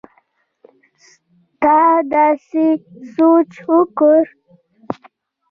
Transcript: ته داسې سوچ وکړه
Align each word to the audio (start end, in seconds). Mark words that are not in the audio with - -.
ته 1.61 1.77
داسې 2.11 2.65
سوچ 3.13 3.51
وکړه 3.71 4.19